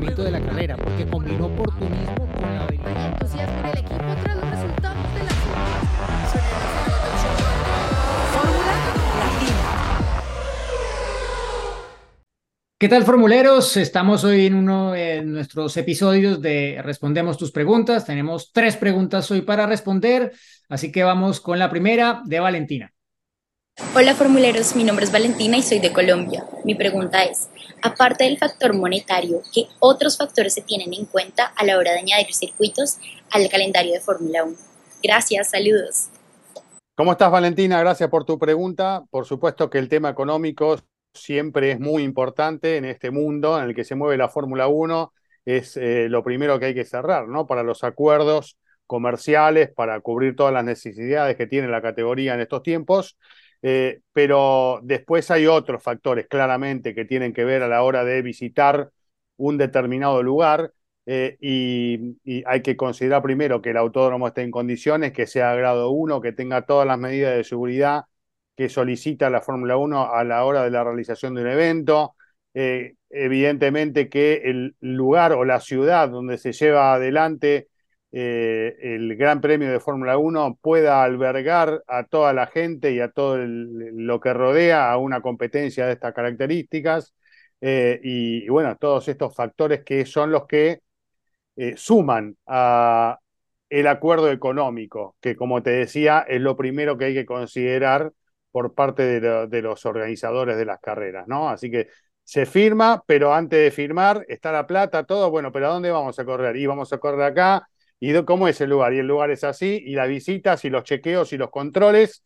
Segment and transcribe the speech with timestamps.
[0.00, 3.12] funcionamiento de la carrera, porque combinó oportunismo con la habilidad.
[3.12, 5.30] entusiasmo en el equipo tras los resultados de la
[8.32, 9.56] Fórmula Latina.
[12.78, 13.76] ¿Qué tal, formuleros?
[13.76, 18.06] Estamos hoy en uno de nuestros episodios de Respondemos tus preguntas.
[18.06, 20.32] Tenemos tres preguntas hoy para responder,
[20.70, 22.90] así que vamos con la primera de Valentina.
[23.92, 26.44] Hola formuleros, mi nombre es Valentina y soy de Colombia.
[26.64, 27.50] Mi pregunta es,
[27.82, 31.98] aparte del factor monetario, ¿qué otros factores se tienen en cuenta a la hora de
[31.98, 32.98] añadir circuitos
[33.32, 34.56] al calendario de Fórmula 1?
[35.02, 36.08] Gracias, saludos.
[36.94, 37.80] ¿Cómo estás, Valentina?
[37.80, 39.02] Gracias por tu pregunta.
[39.10, 40.76] Por supuesto que el tema económico
[41.12, 45.12] siempre es muy importante en este mundo en el que se mueve la Fórmula 1.
[45.44, 47.46] Es eh, lo primero que hay que cerrar, ¿no?
[47.46, 48.56] Para los acuerdos
[48.86, 53.16] comerciales, para cubrir todas las necesidades que tiene la categoría en estos tiempos.
[53.62, 58.22] Eh, pero después hay otros factores claramente que tienen que ver a la hora de
[58.22, 58.90] visitar
[59.36, 60.72] un determinado lugar
[61.06, 65.90] eh, y, hay que considerar primero que el autódromo esté en condiciones, que sea grado
[65.90, 68.04] 1, que tenga todas las medidas de seguridad
[68.56, 72.14] que solicita la Fórmula 1 a la hora de la realización de un evento.
[72.54, 77.69] Eh, evidentemente que el lugar o la ciudad donde se lleva adelante
[78.12, 83.10] eh, el Gran Premio de Fórmula 1 pueda albergar a toda la gente y a
[83.10, 87.14] todo lo que rodea a una competencia de estas características.
[87.60, 90.80] Eh, y, bueno, todos estos factores que son los que
[91.56, 93.18] eh, suman a
[93.68, 98.12] el acuerdo económico, que como te decía, es lo primero que hay que considerar
[98.50, 101.48] por parte de, de los organizadores de las carreras, ¿no?
[101.50, 101.88] Así que
[102.24, 106.18] se firma, pero antes de firmar está la plata, todo, bueno, pero ¿a dónde vamos
[106.18, 106.56] a correr?
[106.56, 107.68] Y vamos a correr acá,
[108.00, 108.94] ¿Y cómo es el lugar?
[108.94, 112.22] Y el lugar es así, y las visitas, y los chequeos, y los controles,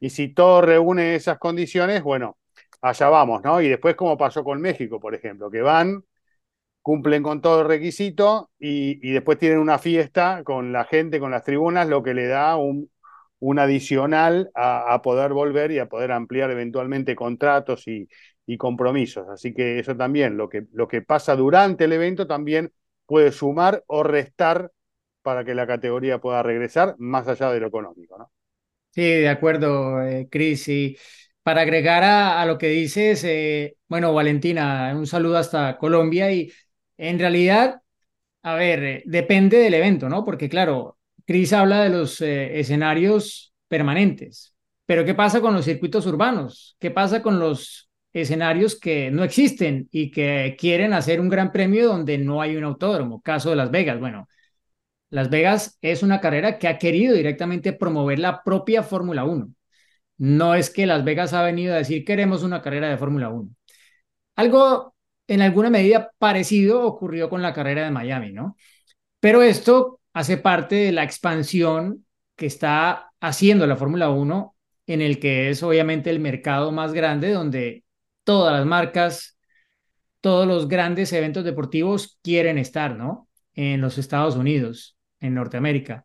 [0.00, 2.38] y si todo reúne esas condiciones, bueno,
[2.80, 3.60] allá vamos, ¿no?
[3.60, 6.02] Y después como pasó con México, por ejemplo, que van,
[6.82, 11.30] cumplen con todo el requisito, y, y después tienen una fiesta con la gente, con
[11.30, 12.90] las tribunas, lo que le da un,
[13.40, 18.08] un adicional a, a, poder volver y a poder ampliar eventualmente contratos y,
[18.46, 19.28] y compromisos.
[19.28, 22.72] Así que eso también, lo que, lo que pasa durante el evento también
[23.06, 24.70] puede sumar o restar
[25.28, 28.32] para que la categoría pueda regresar más allá de lo económico, ¿no?
[28.92, 30.66] Sí, de acuerdo, eh, Cris.
[30.68, 30.96] Y
[31.42, 36.50] para agregar a, lo que dices, eh, bueno, Valentina, un saludo hasta Colombia y
[36.96, 37.82] en realidad,
[38.42, 40.24] a ver, eh, depende del evento, ¿no?
[40.24, 40.96] Porque claro,
[41.26, 44.54] Cris habla de los eh, escenarios permanentes,
[44.86, 46.74] pero ¿qué pasa con los circuitos urbanos?
[46.80, 51.88] ¿Qué pasa con los escenarios que no existen y que quieren hacer un gran premio
[51.88, 53.20] donde no hay un autódromo?
[53.20, 54.26] Caso de Las Vegas, bueno
[55.10, 59.50] las Vegas es una carrera que ha querido directamente promover la propia Fórmula 1.
[60.18, 63.48] No es que Las Vegas ha venido a decir queremos una carrera de Fórmula 1.
[64.36, 64.94] Algo
[65.26, 68.56] en alguna medida parecido ocurrió con la carrera de Miami, ¿no?
[69.20, 74.54] Pero esto hace parte de la expansión que está haciendo la Fórmula 1
[74.86, 77.84] en el que es obviamente el mercado más grande donde
[78.24, 79.38] todas las marcas,
[80.20, 83.28] todos los grandes eventos deportivos quieren estar, ¿no?
[83.54, 86.04] En los Estados Unidos en Norteamérica.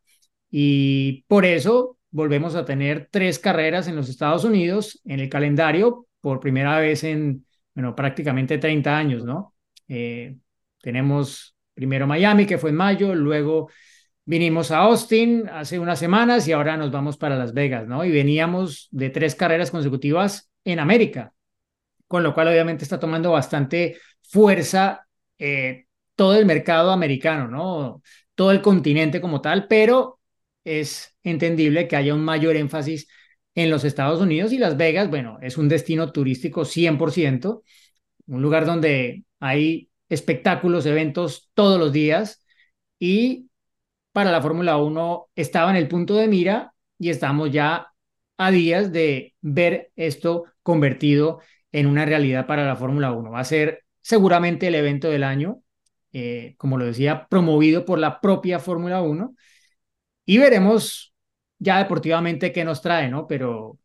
[0.50, 6.08] Y por eso volvemos a tener tres carreras en los Estados Unidos en el calendario
[6.22, 9.56] por primera vez en, bueno, prácticamente 30 años, ¿no?
[9.88, 10.36] Eh,
[10.82, 13.70] tenemos primero Miami, que fue en mayo, luego
[14.26, 18.06] vinimos a Austin hace unas semanas y ahora nos vamos para Las Vegas, ¿no?
[18.06, 21.34] Y veníamos de tres carreras consecutivas en América,
[22.08, 25.08] con lo cual obviamente está tomando bastante fuerza
[25.38, 28.02] eh, todo el mercado americano, ¿no?
[28.36, 30.20] Todo el continente como tal, pero
[30.64, 33.08] es entendible que haya un mayor énfasis
[33.56, 37.64] en los Estados Unidos y Las Vegas, bueno, es un destino turístico 100%,
[38.28, 42.44] un lugar donde hay espectáculos, eventos todos los días
[43.00, 43.50] y
[44.12, 47.88] para la Fórmula 1 estaba en el punto de mira y estamos ya
[48.38, 51.40] a días de ver esto convertido
[51.72, 53.32] en una realidad para la Fórmula 1.
[53.32, 55.63] Va a ser seguramente el evento del año
[56.14, 59.36] eh, como lo decía, promovido por la propia Fórmula 1.
[60.26, 61.14] Y veremos
[61.60, 63.28] ya deportivamente qué nos trae, ¿no?
[63.28, 63.80] Pero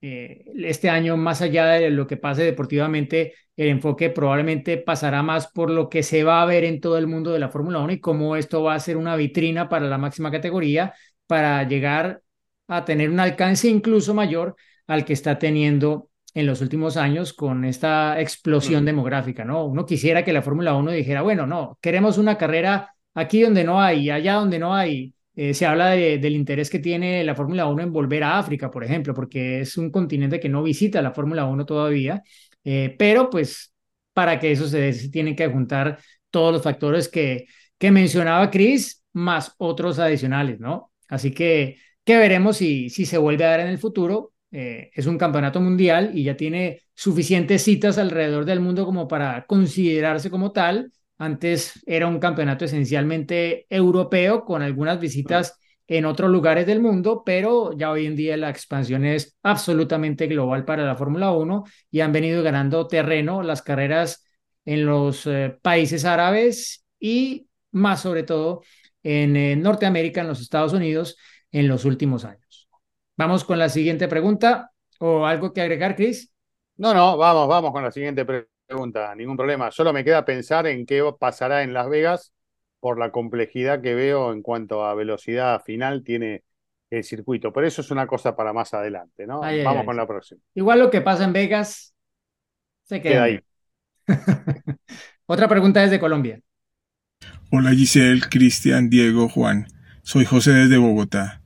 [0.00, 5.48] eh, este año, más allá de lo que pase deportivamente, el enfoque probablemente pasará más
[5.48, 7.92] por lo que se va a ver en todo el mundo de la Fórmula 1
[7.94, 10.94] y cómo esto va a ser una vitrina para la máxima categoría
[11.26, 12.22] para llegar
[12.68, 14.56] a tener un alcance incluso mayor
[14.86, 19.64] al que está teniendo en los últimos años con esta explosión demográfica, ¿no?
[19.64, 23.80] Uno quisiera que la Fórmula 1 dijera, bueno, no, queremos una carrera aquí donde no
[23.80, 25.14] hay, allá donde no hay.
[25.34, 28.70] Eh, se habla de, del interés que tiene la Fórmula 1 en volver a África,
[28.70, 32.22] por ejemplo, porque es un continente que no visita la Fórmula 1 todavía,
[32.64, 33.72] eh, pero pues
[34.12, 35.98] para que eso se dé, se tienen que juntar
[36.28, 37.46] todos los factores que,
[37.78, 40.92] que mencionaba Chris, más otros adicionales, ¿no?
[41.08, 44.34] Así que, que veremos si, si se vuelve a dar en el futuro.
[44.58, 49.44] Eh, es un campeonato mundial y ya tiene suficientes citas alrededor del mundo como para
[49.44, 50.92] considerarse como tal.
[51.18, 57.76] Antes era un campeonato esencialmente europeo con algunas visitas en otros lugares del mundo, pero
[57.76, 62.12] ya hoy en día la expansión es absolutamente global para la Fórmula 1 y han
[62.12, 64.24] venido ganando terreno las carreras
[64.64, 68.62] en los eh, países árabes y más sobre todo
[69.02, 71.18] en eh, Norteamérica, en los Estados Unidos,
[71.52, 72.45] en los últimos años.
[73.16, 76.32] Vamos con la siguiente pregunta o algo que agregar, Chris.
[76.76, 79.70] No, no, vamos, vamos con la siguiente pregunta, ningún problema.
[79.70, 82.34] Solo me queda pensar en qué pasará en Las Vegas
[82.80, 86.44] por la complejidad que veo en cuanto a velocidad final tiene
[86.90, 87.52] el circuito.
[87.52, 89.42] Pero eso es una cosa para más adelante, ¿no?
[89.42, 89.86] Ay, Vamos ay.
[89.86, 90.40] con la próxima.
[90.54, 91.94] Igual lo que pasa en Vegas
[92.84, 93.40] se queda, Queda ahí.
[95.26, 96.40] Otra pregunta desde Colombia.
[97.50, 99.66] Hola Giselle, Cristian, Diego, Juan.
[100.02, 101.42] Soy José desde Bogotá.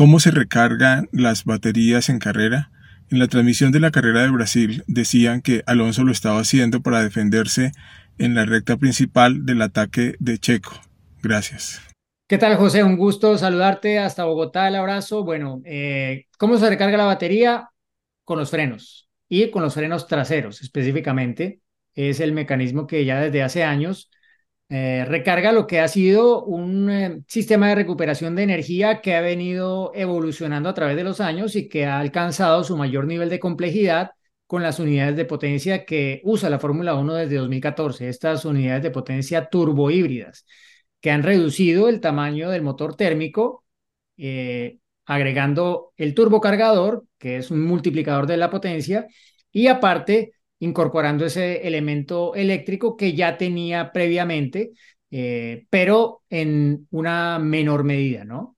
[0.00, 2.70] ¿Cómo se recargan las baterías en carrera?
[3.10, 7.02] En la transmisión de la carrera de Brasil decían que Alonso lo estaba haciendo para
[7.02, 7.72] defenderse
[8.16, 10.72] en la recta principal del ataque de Checo.
[11.22, 11.82] Gracias.
[12.26, 12.82] ¿Qué tal, José?
[12.82, 14.68] Un gusto saludarte hasta Bogotá.
[14.68, 15.22] El abrazo.
[15.22, 17.68] Bueno, eh, ¿cómo se recarga la batería?
[18.24, 21.60] Con los frenos y con los frenos traseros específicamente.
[21.94, 24.10] Es el mecanismo que ya desde hace años
[24.70, 29.20] eh, recarga lo que ha sido un eh, sistema de recuperación de energía que ha
[29.20, 33.40] venido evolucionando a través de los años y que ha alcanzado su mayor nivel de
[33.40, 34.12] complejidad
[34.46, 38.92] con las unidades de potencia que usa la Fórmula 1 desde 2014, estas unidades de
[38.92, 40.46] potencia turbohíbridas,
[41.00, 43.64] que han reducido el tamaño del motor térmico,
[44.16, 49.08] eh, agregando el turbocargador, que es un multiplicador de la potencia,
[49.50, 54.72] y aparte incorporando ese elemento eléctrico que ya tenía previamente,
[55.10, 58.56] eh, pero en una menor medida, ¿no?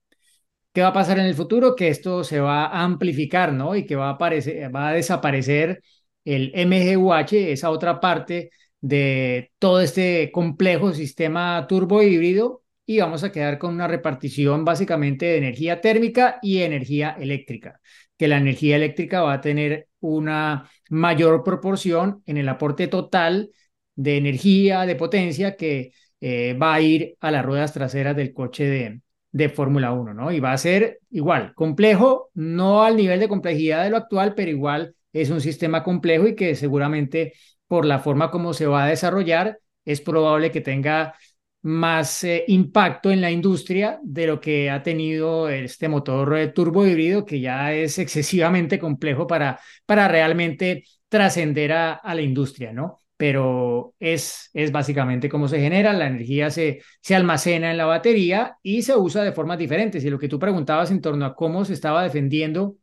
[0.73, 1.75] ¿Qué va a pasar en el futuro?
[1.75, 3.75] Que esto se va a amplificar, ¿no?
[3.75, 5.83] Y que va a, va a desaparecer
[6.25, 8.51] el MGUH, esa otra parte
[8.81, 15.25] de todo este complejo sistema turbo híbrido y vamos a quedar con una repartición básicamente
[15.25, 17.79] de energía térmica y energía eléctrica,
[18.17, 23.51] que la energía eléctrica va a tener una mayor proporción en el aporte total
[23.95, 28.65] de energía, de potencia que eh, va a ir a las ruedas traseras del coche
[28.65, 29.01] de,
[29.31, 30.31] de Fórmula 1, ¿no?
[30.31, 34.51] Y va a ser igual, complejo, no al nivel de complejidad de lo actual, pero
[34.51, 37.33] igual es un sistema complejo y que seguramente
[37.67, 41.15] por la forma como se va a desarrollar, es probable que tenga
[41.63, 46.85] más eh, impacto en la industria de lo que ha tenido este motor eh, turbo
[46.85, 52.99] híbrido, que ya es excesivamente complejo para, para realmente trascender a, a la industria, ¿no?
[53.15, 58.57] pero es, es básicamente cómo se genera, la energía se, se almacena en la batería
[58.61, 60.03] y se usa de formas diferentes.
[60.03, 62.75] Y lo que tú preguntabas en torno a cómo se estaba defendiendo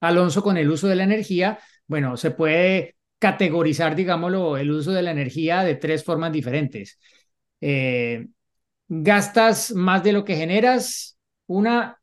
[0.00, 5.02] Alonso con el uso de la energía, bueno, se puede categorizar, digámoslo, el uso de
[5.02, 6.98] la energía de tres formas diferentes.
[7.68, 8.28] Eh,
[8.86, 11.18] gastas más de lo que generas,
[11.48, 12.00] una,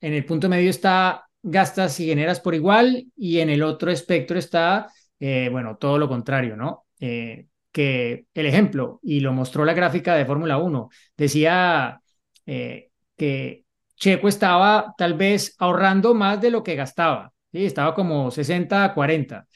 [0.00, 4.36] en el punto medio está gastas y generas por igual y en el otro espectro
[4.36, 4.90] está,
[5.20, 6.86] eh, bueno, todo lo contrario, ¿no?
[6.98, 12.00] Eh, que el ejemplo, y lo mostró la gráfica de Fórmula 1, decía
[12.44, 17.64] que Checo estaba tal vez ahorrando más de lo que gastaba, ¿sí?
[17.64, 19.46] estaba como 60 a 40,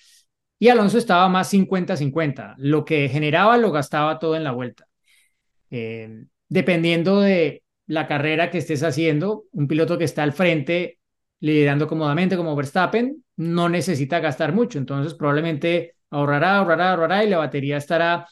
[0.59, 4.53] y Alonso estaba más 50 a 50, lo que generaba lo gastaba todo en la
[4.53, 4.88] vuelta.
[5.71, 10.99] Eh, dependiendo de la carrera que estés haciendo, un piloto que está al frente
[11.41, 17.39] liderando cómodamente como Verstappen no necesita gastar mucho, entonces probablemente ahorrará, ahorrará, ahorrará y la
[17.39, 18.27] batería estará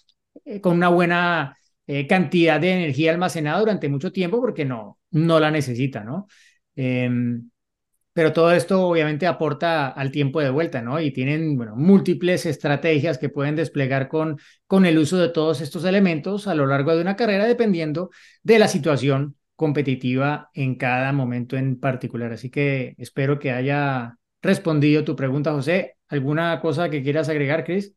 [0.45, 5.39] eh, con una buena eh, cantidad de energía almacenada durante mucho tiempo porque no, no
[5.41, 6.27] la necesita, ¿no?
[8.17, 10.99] Pero todo esto obviamente aporta al tiempo de vuelta, ¿no?
[10.99, 16.49] Y tienen, múltiples estrategias que pueden desplegar con, con el uso de todos estos elementos
[16.49, 18.09] a lo largo de una carrera dependiendo
[18.43, 22.33] de la situación competitiva en cada momento en particular.
[22.33, 25.99] Así que espero que haya respondido tu pregunta, José.
[26.09, 27.95] ¿Alguna cosa que quieras agregar, Chris?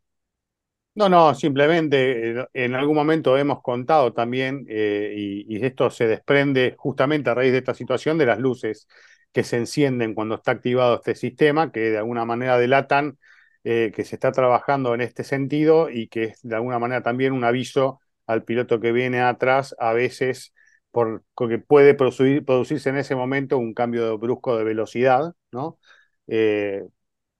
[0.99, 6.75] No, no, simplemente eh, en algún momento hemos contado también, eh, y, esto se desprende
[6.77, 8.85] justamente a raíz de esta situación de las luces
[9.31, 13.17] que se encienden cuando está activado este sistema, que de alguna manera delatan
[13.63, 17.31] eh, que se está trabajando en este sentido y que es de alguna manera también
[17.31, 20.53] un aviso al piloto que viene atrás, a veces
[20.91, 25.79] porque puede producir, producirse en ese momento un cambio brusco de velocidad, ¿no?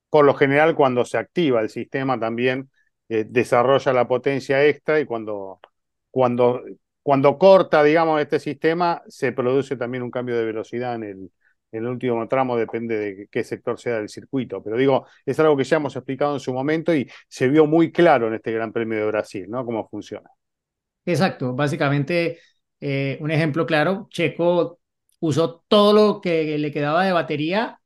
[0.09, 2.69] Por lo general, cuando se activa el sistema también
[3.09, 5.59] eh, desarrolla la potencia extra y cuando
[6.11, 6.63] cuando,
[7.03, 11.31] cuando corta, digamos, este sistema, se produce también un cambio de velocidad en el,
[11.71, 14.63] en el último tramo, depende de qué sector sea del circuito.
[14.63, 17.91] Pero digo, es algo que ya hemos explicado en su momento y se vio muy
[17.91, 19.65] claro en este Gran Premio de Brasil, ¿no?
[19.65, 20.29] Cómo funciona.
[21.05, 22.39] Exacto, básicamente
[22.79, 24.79] eh, un ejemplo claro, Checo
[25.19, 27.79] usó todo lo que le quedaba de batería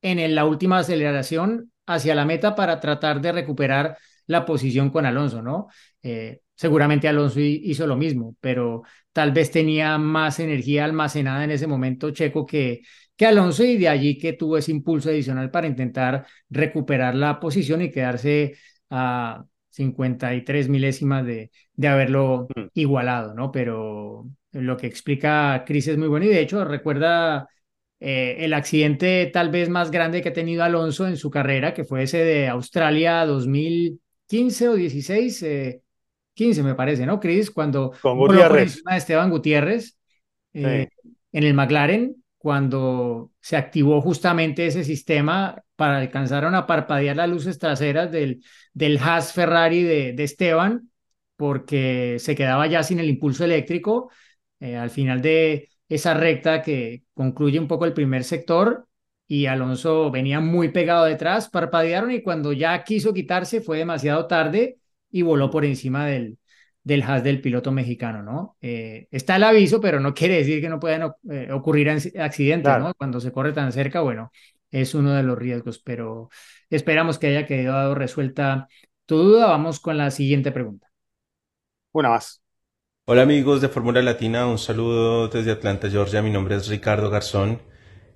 [0.00, 5.42] en la última aceleración hacia la meta para tratar de recuperar la posición con Alonso,
[5.42, 5.66] ¿no?
[6.02, 8.82] Eh, seguramente Alonso hizo lo mismo, pero
[9.12, 12.82] tal vez tenía más energía almacenada en ese momento Checo que,
[13.16, 17.82] que Alonso y de allí que tuvo ese impulso adicional para intentar recuperar la posición
[17.82, 18.56] y quedarse
[18.90, 22.62] a 53 milésimas de, de haberlo mm.
[22.74, 23.50] igualado, ¿no?
[23.50, 27.48] Pero lo que explica Chris es muy bueno y de hecho recuerda
[28.00, 31.84] eh, el accidente tal vez más grande que ha tenido Alonso en su carrera, que
[31.84, 33.26] fue ese de Australia
[34.28, 35.46] 2015 o 16,
[36.34, 37.50] 15 eh, me parece, ¿no, Chris?
[37.50, 38.82] Cuando Con Gutiérrez.
[38.84, 39.96] de Esteban Gutiérrez
[40.52, 40.88] eh,
[41.32, 47.58] en el McLaren, cuando se activó justamente ese sistema para alcanzar a parpadear las luces
[47.58, 48.42] traseras del,
[48.72, 50.90] del Haas Ferrari de, de Esteban,
[51.36, 54.10] porque se quedaba ya sin el impulso eléctrico.
[54.60, 58.87] al final de, esa recta que concluye un poco el primer sector
[59.28, 64.78] y Alonso venía muy pegado detrás, parpadearon y cuando ya quiso quitarse fue demasiado tarde
[65.10, 66.38] y voló por encima del,
[66.82, 68.56] del has del piloto mexicano, ¿no?
[68.62, 72.94] Eh, está el aviso, pero no quiere decir que no puedan eh, ocurrir accidentes, ¿no?
[72.94, 74.32] Cuando se corre tan cerca, bueno,
[74.70, 76.30] es uno de los riesgos, pero
[76.70, 78.68] esperamos que haya quedado resuelta
[79.04, 79.46] tu duda.
[79.46, 80.88] Vamos con la siguiente pregunta.
[81.92, 82.42] Una más.
[83.06, 86.22] Hola amigos de Fórmula Latina, un saludo desde Atlanta, Georgia.
[86.22, 87.60] Mi nombre es Ricardo Garzón.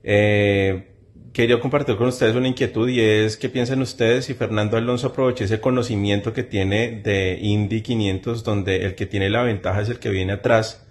[0.02, 0.92] Eh,
[1.33, 5.45] quería compartir con ustedes una inquietud y es qué piensan ustedes si Fernando Alonso aprovecha
[5.45, 9.99] ese conocimiento que tiene de Indy 500, donde el que tiene la ventaja es el
[9.99, 10.87] que viene atrás,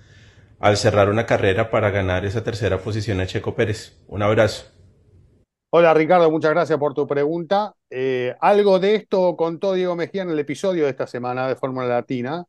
[0.60, 4.00] al cerrar una carrera para ganar esa tercera posición a Checo Pérez.
[4.08, 4.66] Un abrazo.
[5.70, 7.74] Hola Ricardo, muchas gracias por tu pregunta.
[7.90, 11.88] Eh, algo de esto contó Diego Mejía en el episodio de esta semana de Fórmula
[11.88, 12.46] Latina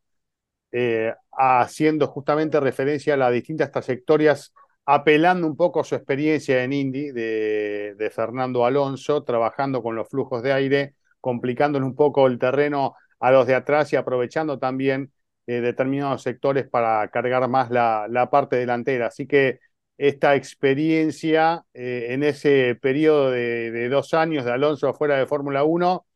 [0.73, 6.73] eh, haciendo justamente referencia a las distintas trayectorias, apelando un poco a su experiencia en
[6.73, 12.95] Indy de, Fernando Alonso, trabajando con los flujos de aire, complicándole un poco el terreno
[13.21, 15.13] a los de atrás y aprovechando también
[15.47, 19.07] eh, determinados sectores para cargar más la, parte delantera.
[19.07, 19.61] Así que
[19.99, 25.65] esta experiencia eh, en ese periodo de, de, dos años de Alonso fuera de Fórmula
[25.65, 26.07] 1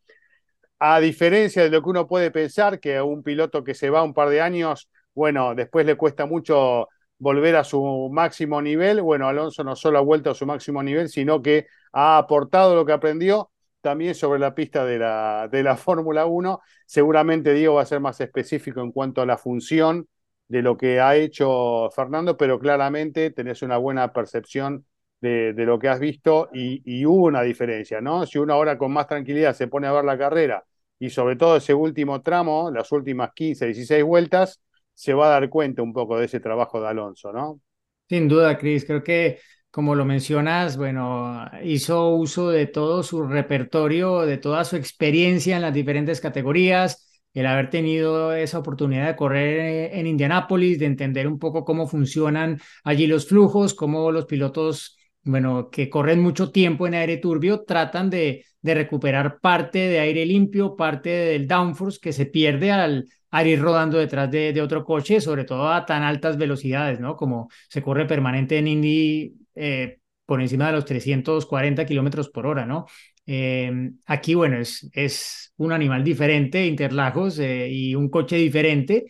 [0.78, 4.02] a diferencia de lo que uno puede pensar, que a un piloto que se va
[4.02, 9.02] un par de años, bueno, después le cuesta mucho volver a su máximo nivel.
[9.02, 12.84] Bueno, Alonso no solo ha vuelto a su máximo nivel, sino que ha aportado lo
[12.84, 16.60] que aprendió también sobre la pista de la, de la Fórmula 1.
[16.86, 20.08] Seguramente Diego va a ser más específico en cuanto a la función
[20.48, 24.86] de lo que ha hecho Fernando, pero claramente tenés una buena percepción
[25.20, 28.26] de, lo que has visto y, hubo una diferencia, ¿no?
[28.26, 30.64] Si uno ahora con más tranquilidad se pone a ver la carrera
[30.98, 34.60] y sobre todo ese último tramo, las últimas 15, 16 vueltas,
[34.96, 37.60] se va a dar cuenta un poco de ese trabajo de Alonso, ¿no?
[38.08, 39.38] Sin duda, Cris, creo que
[39.70, 45.62] como lo mencionas, bueno, hizo uso de todo su repertorio, de toda su experiencia en
[45.62, 51.38] las diferentes categorías, el haber tenido esa oportunidad de correr en Indianápolis, de entender un
[51.38, 56.94] poco cómo funcionan allí los flujos, cómo los pilotos bueno, que corren mucho tiempo en
[56.94, 62.26] aire turbio, tratan de, de recuperar parte de aire limpio, parte del downforce que se
[62.26, 63.08] pierde al,
[63.44, 67.16] ir rodando detrás de, otro coche, sobre todo a tan altas velocidades, ¿no?
[67.16, 72.66] Como se corre permanente en Indy eh, por encima de los 340 kilómetros por hora,
[72.66, 72.86] ¿no?
[73.24, 79.06] Eh, aquí, bueno, es, es un animal diferente, Interlagos, eh, y un coche diferente,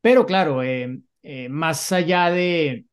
[0.00, 0.60] pero claro,
[1.50, 2.86] más allá de,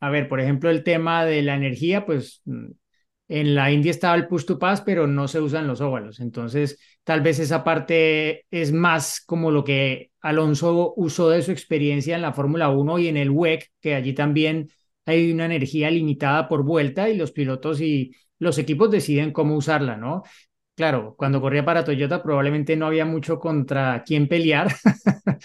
[0.00, 2.70] a ver, por ejemplo, el tema de la energía, pues mm,
[3.28, 6.20] en la India estaba el push to pass, pero no se usan los óvalos.
[6.20, 12.16] Entonces, tal vez esa parte es más como lo que Alonso usó de su experiencia
[12.16, 14.68] en la Fórmula 1 y en el WEC, que allí también
[15.06, 19.96] hay una energía limitada por vuelta y los pilotos y los equipos deciden cómo usarla,
[19.96, 20.22] ¿no?
[20.74, 24.74] Claro, cuando corría para Toyota probablemente no había mucho contra quién pelear,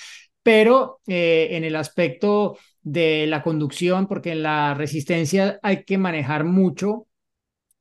[0.44, 6.46] pero eh, en el aspecto de la conducción, porque en la resistencia hay que manejar
[6.46, 7.08] mucho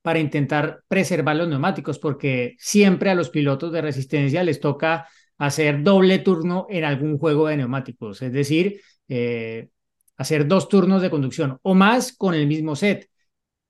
[0.09, 5.83] para intentar preservar los neumáticos, porque siempre a los pilotos de resistencia les toca hacer
[5.83, 9.69] doble turno en algún juego de neumáticos, es decir, eh,
[10.17, 13.11] hacer dos turnos de conducción o más con el mismo set.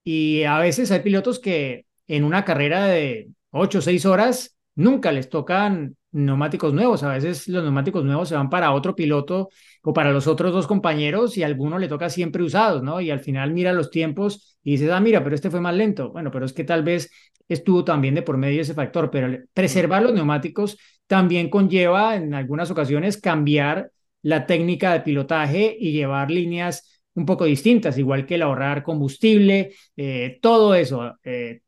[0.05, 5.11] Y a veces hay pilotos que en una carrera de 8 o 6 horas nunca
[5.11, 7.03] les tocan neumáticos nuevos.
[7.03, 9.49] A veces los neumáticos nuevos se van para otro piloto
[9.83, 13.01] o para los otros dos compañeros y a alguno le toca siempre usados, ¿no?
[13.01, 16.11] Y al final mira los tiempos y dices, ah, mira, pero este fue más lento.
[16.11, 17.11] Bueno, pero es que tal vez
[17.49, 22.71] estuvo también de por medio ese factor, pero preservar los neumáticos también conlleva en algunas
[22.71, 23.91] ocasiones cambiar
[24.23, 29.73] la técnica de pilotaje y llevar líneas un poco distintas, igual que el ahorrar combustible,
[29.97, 31.19] eh, todo eso.
[31.25, 31.61] Eh,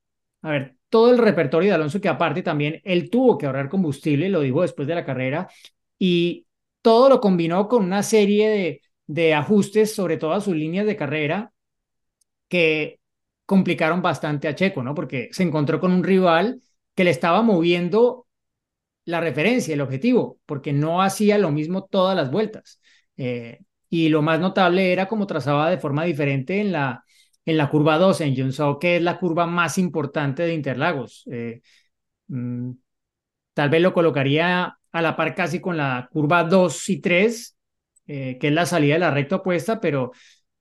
[0.42, 4.28] a ver, todo el repertorio de Alonso, que aparte también él tuvo que ahorrar combustible,
[4.28, 5.48] lo dijo después de la carrera,
[5.98, 6.46] y
[6.82, 11.52] todo lo combinó con una serie de, de ajustes sobre todas sus líneas de carrera
[12.48, 13.00] que
[13.46, 14.94] complicaron bastante a Checo, ¿no?
[14.94, 16.60] Porque se encontró con un rival
[16.94, 18.26] que le estaba moviendo
[19.04, 22.80] la referencia, el objetivo, porque no hacía lo mismo todas las vueltas.
[23.16, 27.04] Eh, y lo más notable era como trazaba de forma diferente en la,
[27.50, 31.24] en la curva 2 en Junso, que es la curva más importante de Interlagos.
[31.30, 31.62] Eh,
[32.28, 32.70] mm,
[33.54, 37.56] tal vez lo colocaría a la par casi con la curva 2 y 3,
[38.06, 40.12] eh, que es la salida de la recta opuesta, pero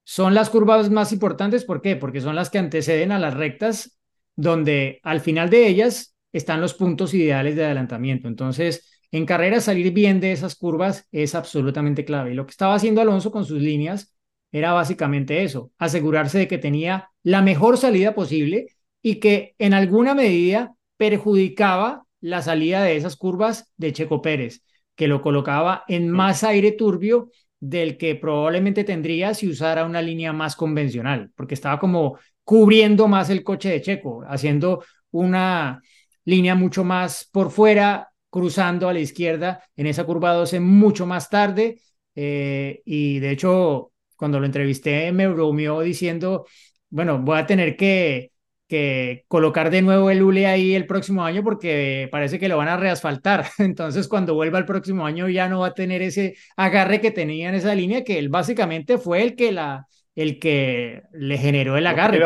[0.04, 1.64] son las curvas más importantes.
[1.66, 1.96] ¿Por qué?
[1.96, 4.00] Porque son las que anteceden a las rectas,
[4.36, 8.28] donde al final de ellas están los puntos ideales de adelantamiento.
[8.28, 12.32] Entonces, en carrera salir bien de esas curvas es absolutamente clave.
[12.32, 14.16] Y lo que estaba haciendo Alonso con sus líneas
[14.52, 18.68] era básicamente eso, asegurarse de que tenía la mejor salida posible
[19.02, 24.64] y que en alguna medida perjudicaba la salida de esas curvas de Checo Pérez,
[24.96, 27.30] que lo colocaba en más aire turbio
[27.60, 33.30] del que probablemente tendría si usara una línea más convencional, porque estaba como cubriendo más
[33.30, 35.82] el coche de Checo, haciendo una
[36.26, 41.30] línea mucho más por fuera, cruzando a la izquierda en esa curva 12 mucho más
[41.30, 41.82] tarde.
[42.16, 43.89] Eh, y de hecho,
[44.20, 46.46] cuando lo entrevisté, me bromeó diciendo,
[46.90, 48.34] bueno, voy a tener que,
[48.68, 52.68] que colocar de nuevo el ULE ahí el próximo año porque parece que lo van
[52.68, 53.48] a reasfaltar.
[53.60, 57.48] Entonces, cuando vuelva el próximo año ya no va a tener ese agarre que tenía
[57.48, 61.88] en esa línea, que él básicamente fue el que, la, el que le generó el
[61.88, 62.20] agarre.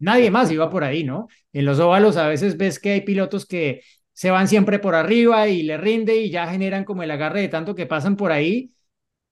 [0.00, 1.28] Nadie más iba por ahí, ¿no?
[1.52, 5.46] En los óvalos a veces ves que hay pilotos que se van siempre por arriba
[5.46, 8.70] y le rinde y ya generan como el agarre de tanto que pasan por ahí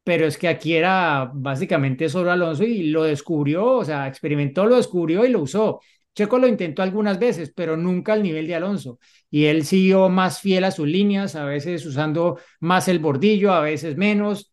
[0.08, 4.76] pero es que aquí era básicamente solo Alonso y lo descubrió, o sea, experimentó, lo
[4.76, 5.82] descubrió y lo usó.
[6.14, 8.98] Checo lo intentó algunas veces, pero nunca al nivel de Alonso.
[9.30, 13.60] Y él siguió más fiel a sus líneas, a veces usando más el bordillo, a
[13.60, 14.50] veces menos,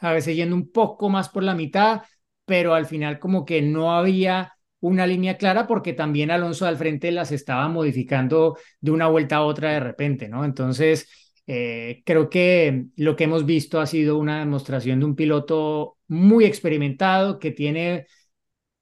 [0.00, 2.02] a veces yendo un poco más por la mitad,
[2.44, 7.10] pero al final como que no había una línea clara porque también Alonso al frente
[7.10, 10.44] las estaba modificando de una vuelta a otra de repente, ¿no?
[10.44, 15.96] Entonces, eh, creo que lo que hemos visto ha sido una demostración de un piloto
[16.06, 18.06] muy experimentado que tiene,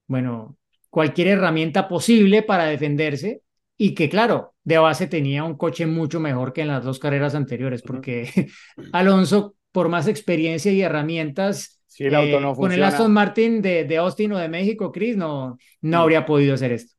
[0.08, 0.58] bueno,
[0.90, 3.42] cualquier herramienta posible para defenderse
[3.76, 7.36] y que, claro, de base tenía un coche mucho mejor que en las dos carreras
[7.36, 8.48] anteriores, porque
[8.92, 13.62] Alonso, por más experiencia y herramientas, si el auto no eh, con el Aston Martin
[13.62, 16.96] de, de, Austin o de México, Chris, no, no habría podido hacer esto.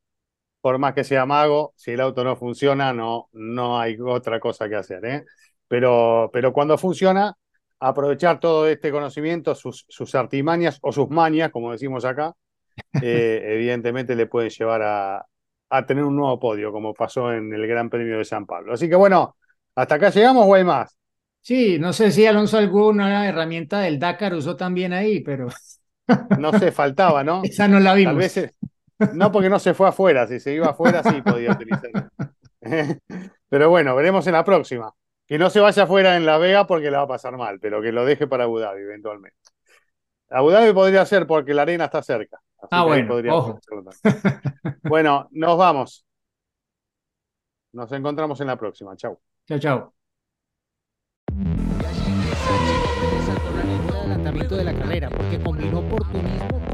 [0.62, 4.70] Por más que sea mago, si el auto no funciona, no, no hay otra cosa
[4.70, 5.04] que hacer.
[5.06, 5.26] ¿eh?
[5.68, 7.36] Pero, pero cuando funciona,
[7.80, 12.34] aprovechar todo este conocimiento, sus, sus artimañas o sus mañas, como decimos acá,
[13.02, 15.26] eh, evidentemente le pueden llevar a,
[15.70, 18.74] a, tener un nuevo podio, como pasó en el Gran Premio de San Pablo.
[18.74, 19.36] Así que bueno,
[19.76, 20.98] ¿hasta acá llegamos o hay más?
[21.42, 25.48] Sí, no sé si Alonso alguna herramienta del Dakar usó también ahí, pero...
[26.40, 27.42] no se faltaba, ¿no?
[27.44, 28.34] Esa no la vimos.
[28.34, 28.58] Tal vez,
[29.14, 32.10] no porque no se fue afuera, si se iba afuera sí podía utilizarla.
[33.50, 34.94] pero bueno, veremos en la próxima.
[35.28, 37.82] Que no se vaya afuera en La Vega porque le va a pasar mal, pero
[37.82, 39.38] que lo deje para Abu Dhabi eventualmente.
[40.30, 42.42] Abu Dhabi podría ser porque la arena está cerca.
[42.72, 43.22] ah, bueno.
[44.84, 46.06] bueno, nos vamos.
[47.74, 48.96] Nos encontramos en la próxima.
[48.96, 49.20] Chau.
[49.46, 49.94] Chau, chau.
[54.56, 56.67] de la carrera porque combinó oportunismo con la